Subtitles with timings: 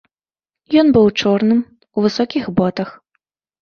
[0.83, 1.63] Ён быў у чорным,
[1.97, 2.89] у высокіх ботах.